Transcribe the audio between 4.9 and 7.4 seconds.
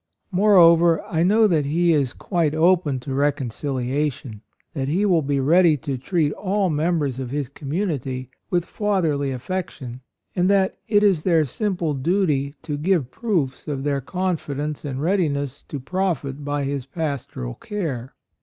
will be ready to treat all members of